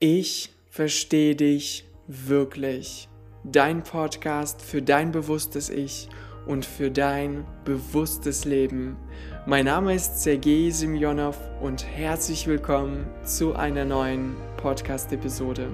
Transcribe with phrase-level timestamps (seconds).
[0.00, 3.08] Ich verstehe dich wirklich.
[3.42, 6.08] Dein Podcast für dein bewusstes Ich
[6.46, 8.96] und für dein bewusstes Leben.
[9.44, 15.68] Mein Name ist Sergei Semyonov und herzlich willkommen zu einer neuen Podcast-Episode.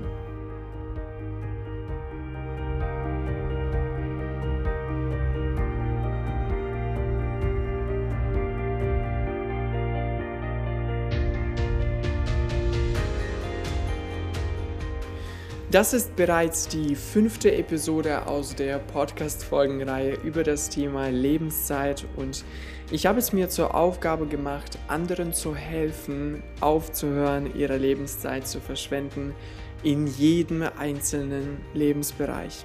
[15.75, 22.45] Das ist bereits die fünfte Episode aus der Podcast-Folgenreihe über das Thema Lebenszeit und
[22.93, 29.35] ich habe es mir zur Aufgabe gemacht, anderen zu helfen, aufzuhören, ihre Lebenszeit zu verschwenden
[29.83, 32.65] in jedem einzelnen Lebensbereich.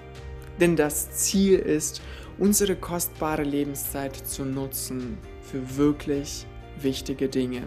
[0.59, 2.03] Denn das Ziel ist,
[2.37, 6.45] unsere kostbare Lebenszeit zu nutzen für wirklich
[6.79, 7.63] wichtige Dinge.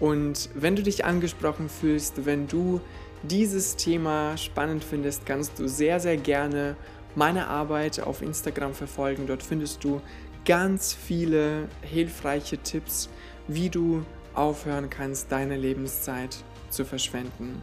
[0.00, 2.80] Und wenn du dich angesprochen fühlst, wenn du
[3.24, 6.76] dieses Thema spannend findest, kannst du sehr, sehr gerne
[7.14, 9.26] meine Arbeit auf Instagram verfolgen.
[9.26, 10.00] Dort findest du
[10.44, 13.08] ganz viele hilfreiche Tipps,
[13.48, 14.04] wie du
[14.34, 16.36] aufhören kannst, deine Lebenszeit
[16.70, 17.62] zu verschwenden.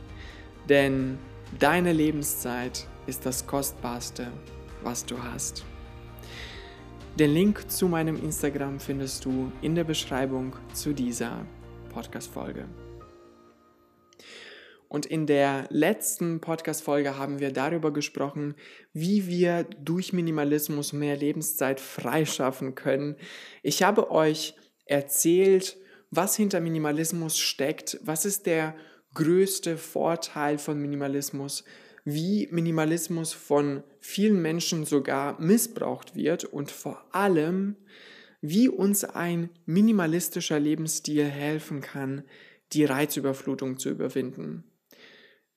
[0.69, 1.17] Denn
[1.59, 4.27] deine Lebenszeit ist das Kostbarste,
[4.83, 5.65] was du hast.
[7.19, 11.45] Den Link zu meinem Instagram findest du in der Beschreibung zu dieser
[11.93, 12.65] Podcast-Folge.
[14.91, 18.55] Und in der letzten Podcast-Folge haben wir darüber gesprochen,
[18.91, 23.15] wie wir durch Minimalismus mehr Lebenszeit freischaffen können.
[23.63, 24.53] Ich habe euch
[24.83, 25.77] erzählt,
[26.09, 28.75] was hinter Minimalismus steckt, was ist der
[29.13, 31.63] größte Vorteil von Minimalismus,
[32.03, 37.77] wie Minimalismus von vielen Menschen sogar missbraucht wird und vor allem,
[38.41, 42.25] wie uns ein minimalistischer Lebensstil helfen kann,
[42.73, 44.65] die Reizüberflutung zu überwinden.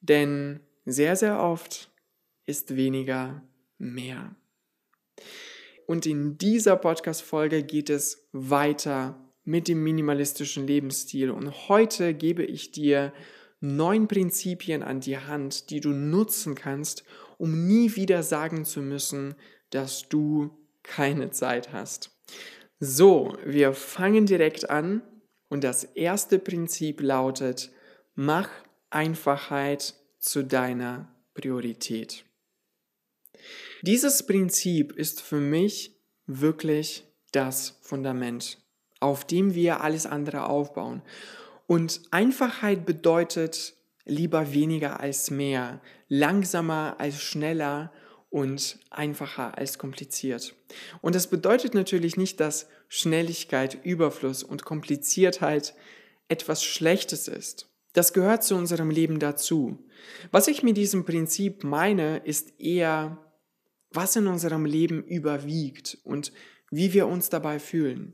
[0.08, 1.90] Denn sehr, sehr oft
[2.44, 3.42] ist weniger
[3.78, 4.36] mehr.
[5.86, 11.30] Und in dieser Podcast-Folge geht es weiter mit dem minimalistischen Lebensstil.
[11.30, 13.14] Und heute gebe ich dir
[13.60, 17.04] neun Prinzipien an die Hand, die du nutzen kannst,
[17.38, 19.34] um nie wieder sagen zu müssen,
[19.70, 20.50] dass du
[20.82, 22.10] keine Zeit hast.
[22.78, 25.02] So, wir fangen direkt an.
[25.48, 27.70] Und das erste Prinzip lautet,
[28.14, 28.50] mach
[28.94, 32.24] Einfachheit zu deiner Priorität.
[33.82, 38.58] Dieses Prinzip ist für mich wirklich das Fundament,
[39.00, 41.02] auf dem wir alles andere aufbauen.
[41.66, 43.74] Und Einfachheit bedeutet
[44.04, 47.92] lieber weniger als mehr, langsamer als schneller
[48.30, 50.54] und einfacher als kompliziert.
[51.00, 55.74] Und das bedeutet natürlich nicht, dass Schnelligkeit, Überfluss und Kompliziertheit
[56.28, 57.68] etwas Schlechtes ist.
[57.94, 59.78] Das gehört zu unserem Leben dazu.
[60.30, 63.18] Was ich mit diesem Prinzip meine, ist eher,
[63.90, 66.32] was in unserem Leben überwiegt und
[66.70, 68.12] wie wir uns dabei fühlen.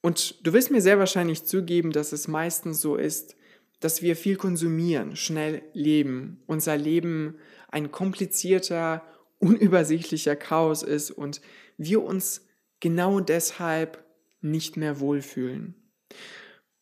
[0.00, 3.36] Und du wirst mir sehr wahrscheinlich zugeben, dass es meistens so ist,
[3.80, 7.36] dass wir viel konsumieren, schnell leben, unser Leben
[7.68, 9.02] ein komplizierter,
[9.38, 11.40] unübersichtlicher Chaos ist und
[11.76, 12.46] wir uns
[12.78, 14.04] genau deshalb
[14.40, 15.74] nicht mehr wohlfühlen.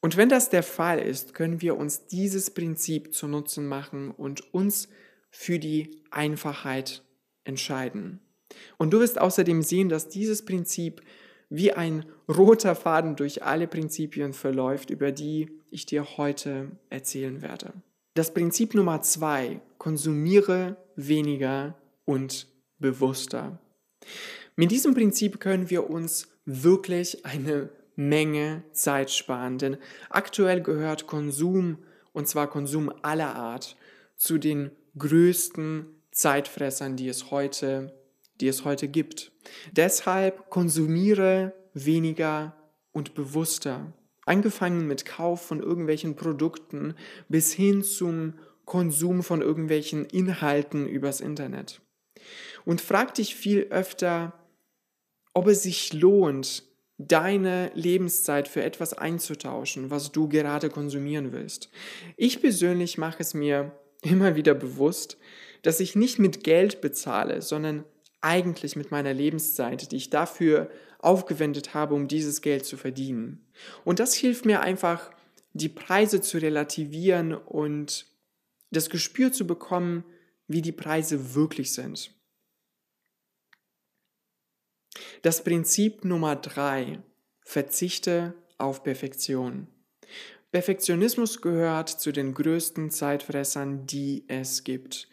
[0.07, 4.55] Und wenn das der Fall ist, können wir uns dieses Prinzip zu Nutzen machen und
[4.55, 4.87] uns
[5.31, 7.03] für die Einfachheit
[7.43, 8.21] entscheiden.
[8.79, 11.03] Und du wirst außerdem sehen, dass dieses Prinzip
[11.49, 17.73] wie ein roter Faden durch alle Prinzipien verläuft, über die ich dir heute erzählen werde.
[18.15, 22.47] Das Prinzip Nummer zwei, konsumiere weniger und
[22.79, 23.59] bewusster.
[24.55, 29.59] Mit diesem Prinzip können wir uns wirklich eine Menge Zeit sparen.
[29.59, 29.79] Denn
[30.11, 31.79] aktuell gehört Konsum,
[32.13, 33.77] und zwar Konsum aller Art,
[34.17, 37.93] zu den größten Zeitfressern, die es heute,
[38.41, 39.33] die es heute gibt.
[39.73, 42.55] Deshalb konsumiere weniger
[42.93, 43.93] und bewusster.
[44.25, 46.95] Angefangen mit Kauf von irgendwelchen Produkten
[47.29, 48.35] bis hin zum
[48.65, 51.81] Konsum von irgendwelchen Inhalten übers Internet.
[52.65, 54.33] Und frag dich viel öfter,
[55.35, 56.65] ob es sich lohnt,
[56.99, 61.71] deine Lebenszeit für etwas einzutauschen, was du gerade konsumieren willst.
[62.17, 63.73] Ich persönlich mache es mir
[64.03, 65.19] immer wieder bewusst,
[65.63, 67.85] dass ich nicht mit Geld bezahle, sondern
[68.21, 73.47] eigentlich mit meiner Lebenszeit, die ich dafür aufgewendet habe, um dieses Geld zu verdienen.
[73.85, 75.11] Und das hilft mir einfach,
[75.53, 78.07] die Preise zu relativieren und
[78.71, 80.05] das Gespür zu bekommen,
[80.49, 82.16] wie die Preise wirklich sind.
[85.23, 86.99] Das Prinzip Nummer drei,
[87.43, 89.69] verzichte auf Perfektion.
[90.53, 95.09] Perfektionismus gehört zu den größten Zeitfressern, die es gibt.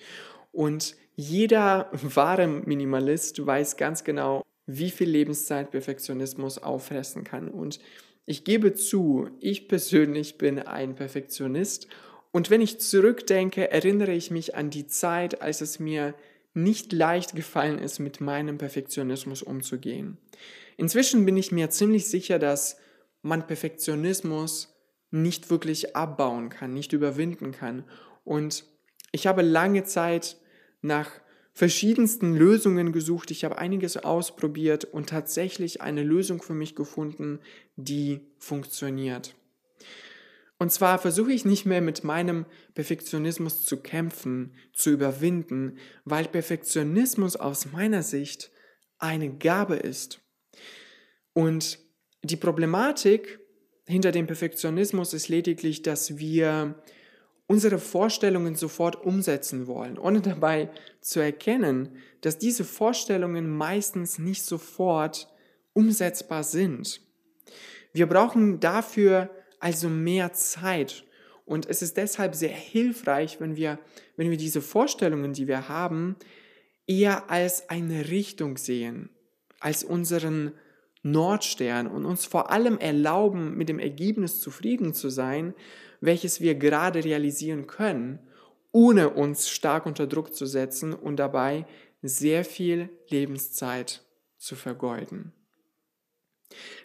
[0.52, 7.50] Und jeder wahre Minimalist weiß ganz genau, wie viel Lebenszeit Perfektionismus auffressen kann.
[7.50, 7.80] Und
[8.26, 11.88] ich gebe zu, ich persönlich bin ein Perfektionist.
[12.32, 16.16] Und wenn ich zurückdenke, erinnere ich mich an die Zeit, als es mir
[16.54, 20.18] nicht leicht gefallen ist, mit meinem Perfektionismus umzugehen.
[20.78, 22.78] Inzwischen bin ich mir ziemlich sicher, dass
[23.22, 24.76] man Perfektionismus
[25.12, 27.84] nicht wirklich abbauen kann, nicht überwinden kann.
[28.24, 28.66] Und
[29.12, 30.38] ich habe lange Zeit
[30.82, 31.10] nach
[31.54, 37.40] verschiedensten Lösungen gesucht, ich habe einiges ausprobiert und tatsächlich eine Lösung für mich gefunden,
[37.76, 39.36] die funktioniert.
[40.60, 47.36] Und zwar versuche ich nicht mehr mit meinem Perfektionismus zu kämpfen, zu überwinden, weil Perfektionismus
[47.36, 48.52] aus meiner Sicht
[48.98, 50.22] eine Gabe ist.
[51.34, 51.80] Und
[52.24, 53.40] die Problematik
[53.86, 56.82] hinter dem Perfektionismus ist lediglich, dass wir
[57.48, 60.70] unsere Vorstellungen sofort umsetzen wollen, ohne dabei
[61.02, 65.28] zu erkennen, dass diese Vorstellungen meistens nicht sofort
[65.74, 67.02] umsetzbar sind.
[67.92, 69.30] Wir brauchen dafür
[69.64, 71.06] also mehr Zeit
[71.46, 73.80] und es ist deshalb sehr hilfreich, wenn wir,
[74.16, 76.16] wenn wir diese Vorstellungen, die wir haben,
[76.88, 79.10] eher als eine Richtung sehen,
[79.60, 80.54] als unseren
[81.02, 85.54] Nordstern und uns vor allem erlauben, mit dem Ergebnis zufrieden zu sein,
[86.00, 88.20] welches wir gerade realisieren können,
[88.72, 91.66] ohne uns stark unter Druck zu setzen und dabei
[92.02, 94.04] sehr viel Lebenszeit
[94.38, 95.34] zu vergeuden.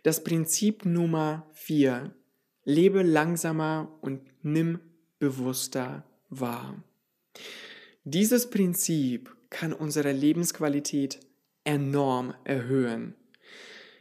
[0.02, 2.14] Das Prinzip Nummer vier:
[2.68, 4.78] Lebe langsamer und nimm
[5.18, 6.84] bewusster wahr.
[8.04, 11.18] Dieses Prinzip kann unsere Lebensqualität
[11.64, 13.14] enorm erhöhen.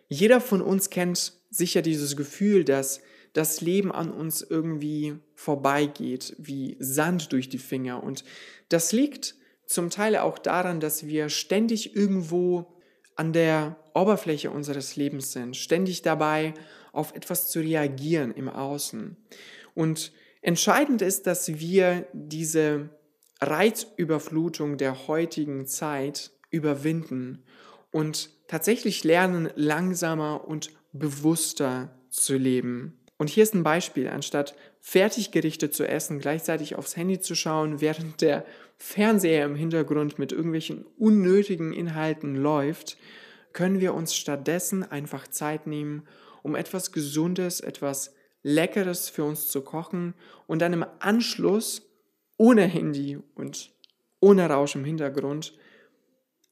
[0.09, 2.99] Jeder von uns kennt sicher dieses Gefühl, dass
[3.31, 8.03] das Leben an uns irgendwie vorbeigeht, wie Sand durch die Finger.
[8.03, 8.25] Und
[8.67, 9.35] das liegt
[9.65, 12.81] zum Teil auch daran, dass wir ständig irgendwo
[13.15, 16.53] an der Oberfläche unseres Lebens sind, ständig dabei,
[16.91, 19.17] auf etwas zu reagieren im Außen.
[19.73, 20.11] Und
[20.41, 22.89] entscheidend ist, dass wir diese
[23.41, 27.43] Reizüberflutung der heutigen Zeit überwinden
[27.91, 32.99] und tatsächlich lernen, langsamer und bewusster zu leben.
[33.17, 34.07] Und hier ist ein Beispiel.
[34.07, 38.45] Anstatt Fertiggerichte zu essen, gleichzeitig aufs Handy zu schauen, während der
[38.77, 42.97] Fernseher im Hintergrund mit irgendwelchen unnötigen Inhalten läuft,
[43.53, 46.07] können wir uns stattdessen einfach Zeit nehmen,
[46.43, 48.13] um etwas Gesundes, etwas
[48.43, 50.13] Leckeres für uns zu kochen
[50.45, 51.81] und dann im Anschluss
[52.37, 53.73] ohne Handy und
[54.19, 55.53] ohne Rausch im Hintergrund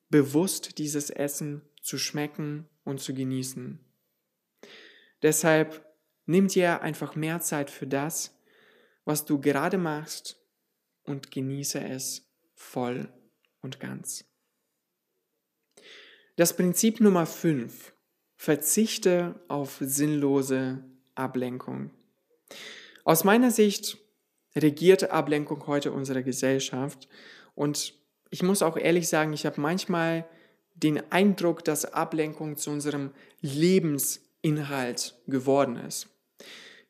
[0.10, 3.80] bewusst dieses Essen zu schmecken und zu genießen.
[5.22, 5.86] Deshalb
[6.26, 8.38] nimm dir einfach mehr Zeit für das,
[9.06, 10.42] was du gerade machst
[11.04, 13.12] und genieße es voll
[13.62, 14.26] und ganz.
[16.36, 17.95] Das Prinzip Nummer 5.
[18.46, 20.84] Verzichte auf sinnlose
[21.16, 21.90] Ablenkung.
[23.04, 23.98] Aus meiner Sicht
[24.56, 27.08] regiert Ablenkung heute unsere Gesellschaft
[27.56, 27.96] und
[28.30, 30.28] ich muss auch ehrlich sagen, ich habe manchmal
[30.76, 33.10] den Eindruck, dass Ablenkung zu unserem
[33.42, 36.10] Lebensinhalt geworden ist.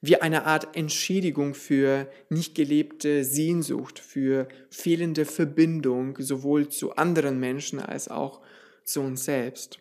[0.01, 7.79] Wie eine Art Entschädigung für nicht gelebte Sehnsucht, für fehlende Verbindung sowohl zu anderen Menschen
[7.79, 8.41] als auch
[8.83, 9.79] zu uns selbst.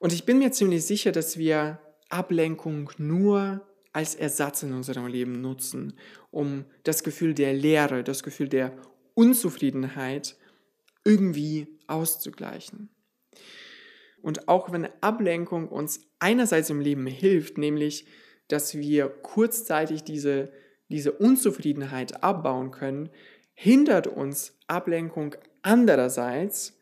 [0.00, 1.78] Und ich bin mir ziemlich sicher, dass wir
[2.08, 5.92] Ablenkung nur als Ersatz in unserem Leben nutzen,
[6.30, 8.72] um das Gefühl der Leere, das Gefühl der
[9.14, 10.36] Unzufriedenheit
[11.04, 12.88] irgendwie auszugleichen.
[14.22, 18.06] Und auch wenn Ablenkung uns einerseits im Leben hilft, nämlich
[18.48, 20.50] dass wir kurzzeitig diese,
[20.88, 23.10] diese Unzufriedenheit abbauen können,
[23.52, 26.78] hindert uns Ablenkung andererseits,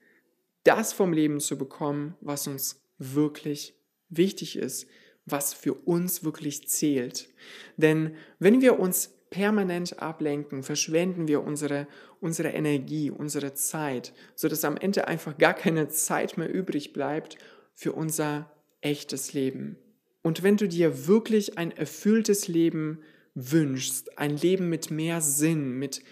[0.63, 3.75] das vom Leben zu bekommen, was uns wirklich
[4.09, 4.87] wichtig ist,
[5.27, 7.29] was für uns wirklich zählt.
[7.77, 11.87] Denn wenn wir uns permanent ablenken, verschwenden wir unsere,
[12.21, 17.37] unsere Energie, unsere Zeit, sodass am Ende einfach gar keine Zeit mehr übrig bleibt
[17.75, 18.51] für unser
[18.81, 19.77] echtes Leben.
[20.23, 23.01] Und wenn du dir wirklich ein erfülltes Leben
[23.35, 26.03] wünschst, ein Leben mit mehr Sinn, mit,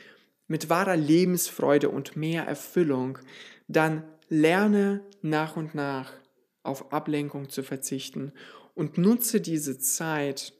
[0.46, 3.18] mit wahrer Lebensfreude und mehr Erfüllung,
[3.66, 6.12] dann lerne nach und nach
[6.66, 8.32] auf Ablenkung zu verzichten
[8.74, 10.52] und nutze diese Zeit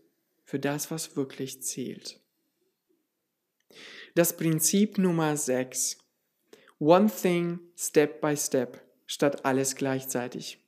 [0.45, 2.21] für das, was wirklich zählt.
[4.15, 5.99] Das Prinzip Nummer 6.
[6.79, 10.59] One thing step by step statt alles gleichzeitig.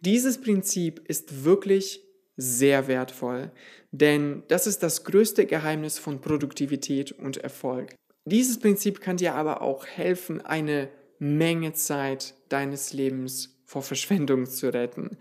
[0.00, 2.02] Dieses Prinzip ist wirklich
[2.36, 3.52] sehr wertvoll,
[3.90, 7.94] denn das ist das größte Geheimnis von Produktivität und Erfolg.
[8.26, 14.72] Dieses Prinzip kann dir aber auch helfen, eine Menge Zeit deines Lebens vor Verschwendung zu
[14.72, 15.18] retten.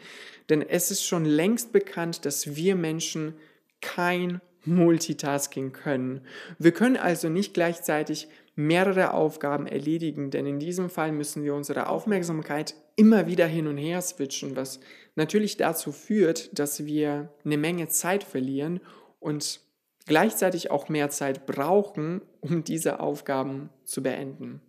[0.50, 3.34] Denn es ist schon längst bekannt, dass wir Menschen
[3.82, 6.22] kein Multitasking können.
[6.60, 11.90] Wir können also nicht gleichzeitig mehrere Aufgaben erledigen, denn in diesem Fall müssen wir unsere
[11.90, 14.80] Aufmerksamkeit immer wieder hin und her switchen, was
[15.16, 18.82] natürlich dazu führt, dass wir eine Menge Zeit verlieren
[19.20, 19.62] und
[20.06, 24.62] gleichzeitig auch mehr Zeit brauchen, um diese Aufgaben zu beenden.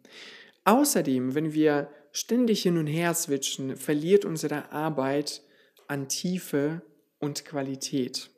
[0.64, 5.42] Außerdem, wenn wir ständig hin und her switchen, verliert unsere Arbeit
[5.88, 6.80] an Tiefe
[7.18, 8.30] und Qualität.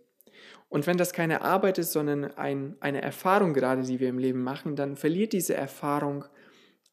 [0.69, 4.43] Und wenn das keine Arbeit ist, sondern ein, eine Erfahrung gerade, die wir im Leben
[4.43, 6.25] machen, dann verliert diese Erfahrung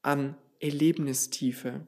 [0.02, 1.88] an Erlebnistiefe.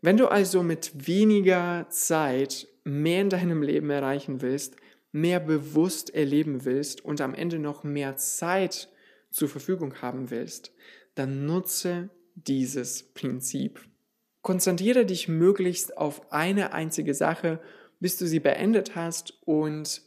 [0.00, 4.76] Wenn du also mit weniger Zeit mehr in deinem Leben erreichen willst,
[5.12, 8.88] mehr bewusst erleben willst und am Ende noch mehr Zeit
[9.30, 10.72] zur Verfügung haben willst,
[11.14, 13.80] dann nutze dieses Prinzip.
[14.42, 17.60] Konzentriere dich möglichst auf eine einzige Sache,
[18.00, 20.02] bis du sie beendet hast und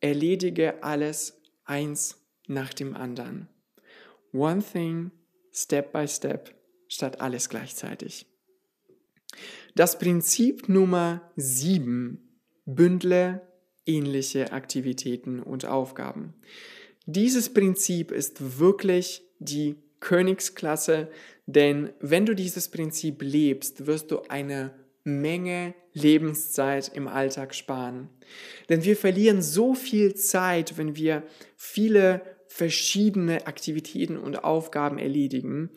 [0.00, 3.48] erledige alles eins nach dem anderen.
[4.32, 5.10] One thing,
[5.52, 6.54] step by step,
[6.88, 8.26] statt alles gleichzeitig.
[9.74, 12.18] Das Prinzip Nummer 7.
[12.66, 13.42] Bündle
[13.86, 16.34] ähnliche Aktivitäten und Aufgaben.
[17.06, 21.08] Dieses Prinzip ist wirklich die Königsklasse,
[21.46, 24.72] denn wenn du dieses Prinzip lebst, wirst du eine
[25.04, 28.08] Menge Lebenszeit im Alltag sparen.
[28.68, 31.24] Denn wir verlieren so viel Zeit, wenn wir
[31.56, 35.70] viele verschiedene Aktivitäten und Aufgaben erledigen.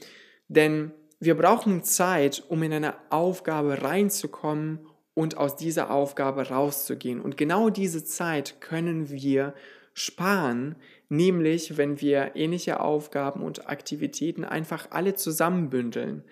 [0.48, 4.80] Denn wir brauchen Zeit, um in eine Aufgabe reinzukommen
[5.14, 7.22] und aus dieser Aufgabe rauszugehen.
[7.22, 9.54] Und genau diese Zeit können wir
[9.94, 10.76] sparen,
[11.14, 16.24] nämlich wenn wir ähnliche Aufgaben und Aktivitäten einfach alle zusammenbündeln.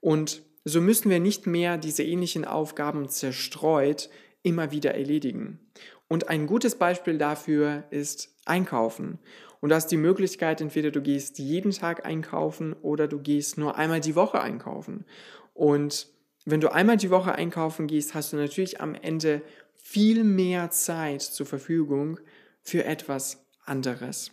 [0.00, 4.10] Und so müssen wir nicht mehr diese ähnlichen Aufgaben zerstreut
[4.42, 5.60] immer wieder erledigen.
[6.08, 9.18] Und ein gutes Beispiel dafür ist Einkaufen.
[9.60, 13.76] Und du hast die Möglichkeit, entweder du gehst jeden Tag einkaufen oder du gehst nur
[13.76, 15.04] einmal die Woche einkaufen.
[15.54, 16.08] Und
[16.44, 19.42] wenn du einmal die Woche einkaufen gehst, hast du natürlich am Ende
[19.76, 22.20] viel mehr Zeit zur Verfügung
[22.62, 24.32] für etwas anderes.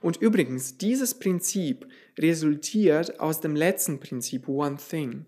[0.00, 1.86] Und übrigens, dieses Prinzip
[2.18, 5.26] resultiert aus dem letzten Prinzip One Thing.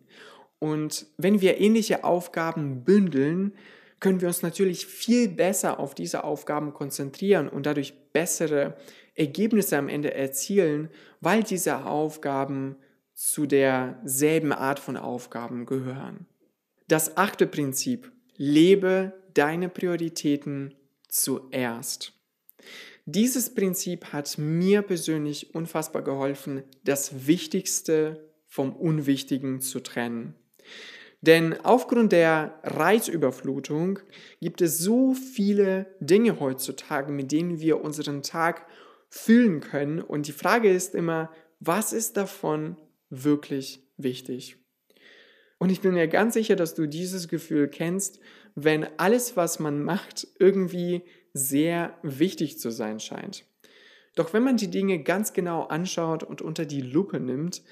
[0.58, 3.52] Und wenn wir ähnliche Aufgaben bündeln,
[4.00, 8.76] können wir uns natürlich viel besser auf diese Aufgaben konzentrieren und dadurch bessere
[9.14, 10.90] Ergebnisse am Ende erzielen,
[11.20, 12.76] weil diese Aufgaben
[13.14, 16.26] zu derselben Art von Aufgaben gehören.
[16.86, 20.74] Das achte Prinzip, lebe deine Prioritäten
[21.08, 22.12] zuerst.
[23.10, 30.34] Dieses Prinzip hat mir persönlich unfassbar geholfen, das Wichtigste vom Unwichtigen zu trennen.
[31.22, 34.00] Denn aufgrund der Reizüberflutung
[34.42, 38.66] gibt es so viele Dinge heutzutage, mit denen wir unseren Tag
[39.08, 40.02] füllen können.
[40.02, 42.76] Und die Frage ist immer, was ist davon
[43.08, 44.58] wirklich wichtig?
[45.56, 48.20] Und ich bin mir ganz sicher, dass du dieses Gefühl kennst,
[48.54, 51.04] wenn alles, was man macht, irgendwie
[51.38, 53.44] sehr wichtig zu sein scheint.
[54.14, 57.62] Doch wenn man die Dinge ganz genau anschaut und unter die Lupe nimmt,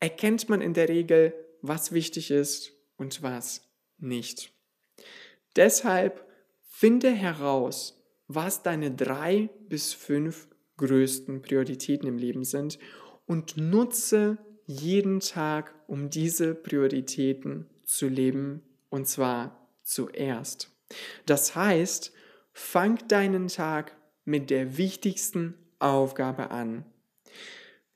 [0.00, 1.32] erkennt man in der Regel,
[1.62, 3.62] was wichtig ist und was
[3.98, 4.52] nicht.
[5.54, 6.26] Deshalb
[6.60, 12.78] finde heraus, was deine drei bis fünf größten Prioritäten im Leben sind
[13.26, 20.70] und nutze jeden Tag, um diese Prioritäten zu leben und zwar zuerst.
[21.24, 22.12] Das heißt,
[22.58, 23.94] Fang deinen Tag
[24.24, 26.86] mit der wichtigsten Aufgabe an.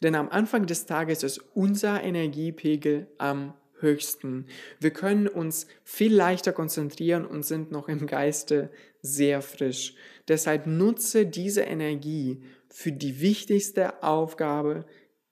[0.03, 4.45] Denn am Anfang des Tages ist unser Energiepegel am höchsten.
[4.79, 9.95] Wir können uns viel leichter konzentrieren und sind noch im Geiste sehr frisch.
[10.29, 14.85] Deshalb nutze diese Energie für die wichtigste Aufgabe,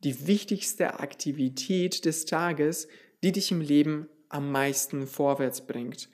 [0.05, 2.89] die wichtigste Aktivität des Tages,
[3.23, 6.09] die dich im Leben am meisten vorwärts bringt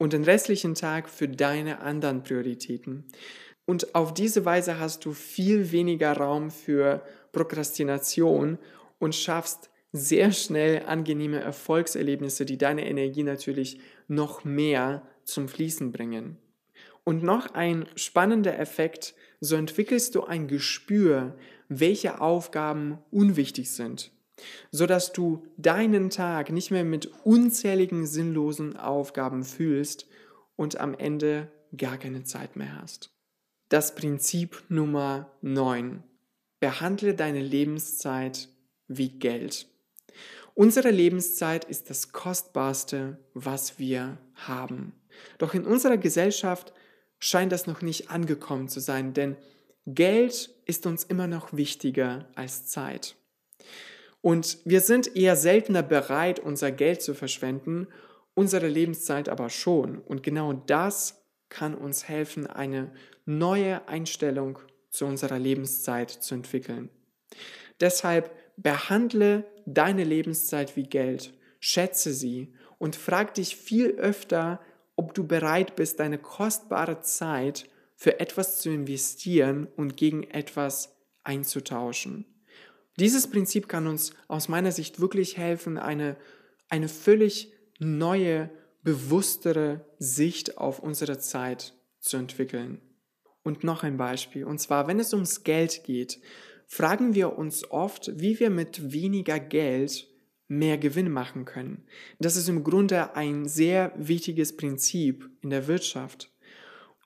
[0.00, 3.04] und den restlichen Tag für deine anderen Prioritäten.
[3.66, 8.58] Und auf diese Weise hast du viel weniger Raum für Prokrastination
[8.98, 13.78] und schaffst sehr schnell angenehme Erfolgserlebnisse, die deine Energie natürlich
[14.08, 16.38] noch mehr zum Fließen bringen.
[17.04, 21.36] Und noch ein spannender Effekt, so entwickelst du ein Gespür,
[21.68, 24.12] welche Aufgaben unwichtig sind
[24.70, 30.06] sodass du deinen Tag nicht mehr mit unzähligen sinnlosen Aufgaben fühlst
[30.56, 33.10] und am Ende gar keine Zeit mehr hast.
[33.68, 36.02] Das Prinzip Nummer 9.
[36.58, 38.48] Behandle deine Lebenszeit
[38.88, 39.68] wie Geld.
[40.54, 44.92] Unsere Lebenszeit ist das Kostbarste, was wir haben.
[45.38, 46.72] Doch in unserer Gesellschaft
[47.18, 49.36] scheint das noch nicht angekommen zu sein, denn
[49.86, 53.16] Geld ist uns immer noch wichtiger als Zeit.
[54.22, 57.88] Und wir sind eher seltener bereit, unser Geld zu verschwenden,
[58.34, 59.98] unsere Lebenszeit aber schon.
[59.98, 62.92] Und genau das kann uns helfen, eine
[63.24, 64.58] neue Einstellung
[64.90, 66.90] zu unserer Lebenszeit zu entwickeln.
[67.80, 74.60] Deshalb behandle deine Lebenszeit wie Geld, schätze sie und frag dich viel öfter,
[74.96, 82.26] ob du bereit bist, deine kostbare Zeit für etwas zu investieren und gegen etwas einzutauschen.
[83.00, 86.16] Dieses Prinzip kann uns aus meiner Sicht wirklich helfen, eine,
[86.68, 88.50] eine völlig neue,
[88.82, 92.82] bewusstere Sicht auf unsere Zeit zu entwickeln.
[93.42, 96.20] Und noch ein Beispiel, und zwar, wenn es ums Geld geht,
[96.66, 100.06] fragen wir uns oft, wie wir mit weniger Geld
[100.46, 101.86] mehr Gewinn machen können.
[102.18, 106.30] Das ist im Grunde ein sehr wichtiges Prinzip in der Wirtschaft.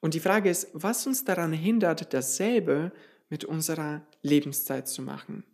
[0.01, 2.91] Und die Frage ist, was uns daran hindert, dasselbe
[3.29, 5.45] mit unserer Lebenszeit zu machen.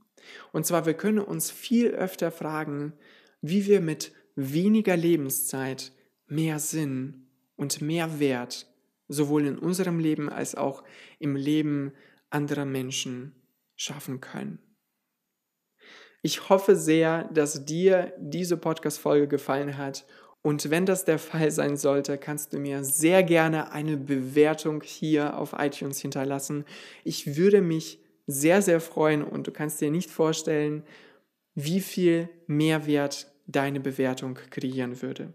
[0.52, 2.92] Und zwar, wir können uns viel öfter fragen,
[3.40, 5.92] wie wir mit weniger Lebenszeit
[6.26, 8.66] mehr Sinn und mehr Wert
[9.08, 10.84] sowohl in unserem Leben als auch
[11.18, 11.92] im Leben
[12.30, 13.34] anderer Menschen
[13.74, 14.60] schaffen können.
[16.22, 20.06] Ich hoffe sehr, dass dir diese Podcast-Folge gefallen hat.
[20.42, 25.36] Und wenn das der Fall sein sollte, kannst du mir sehr gerne eine Bewertung hier
[25.36, 26.64] auf iTunes hinterlassen.
[27.04, 27.99] Ich würde mich
[28.30, 30.84] sehr, sehr freuen und du kannst dir nicht vorstellen,
[31.54, 35.34] wie viel Mehrwert deine Bewertung kreieren würde.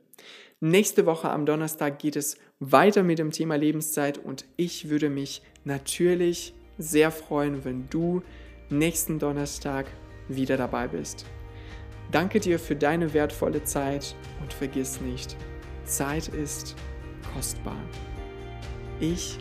[0.61, 5.41] Nächste Woche am Donnerstag geht es weiter mit dem Thema Lebenszeit und ich würde mich
[5.65, 8.21] natürlich sehr freuen, wenn du
[8.69, 9.87] nächsten Donnerstag
[10.29, 11.25] wieder dabei bist.
[12.11, 15.35] Danke dir für deine wertvolle Zeit und vergiss nicht,
[15.83, 16.75] Zeit ist
[17.33, 17.77] kostbar.
[18.99, 19.37] Ich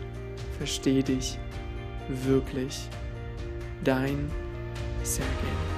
[0.57, 1.39] verstehe dich
[2.09, 2.89] wirklich.
[3.83, 4.31] Dein
[5.03, 5.74] Sergei.